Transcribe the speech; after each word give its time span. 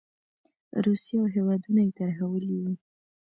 روسیه 0.83 1.15
او 1.21 1.25
هېوادونه 1.35 1.81
یې 1.85 1.91
ترهولي 1.99 2.51
وو. 2.61 2.73